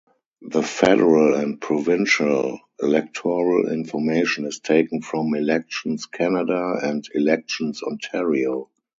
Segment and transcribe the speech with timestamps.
[0.41, 8.67] The federal and provincial electoral information is taken from Elections Canada and Elections Ontario.